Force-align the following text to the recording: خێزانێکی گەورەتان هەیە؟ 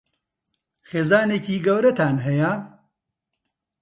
خێزانێکی 0.89 1.55
گەورەتان 1.65 2.17
هەیە؟ 2.25 2.51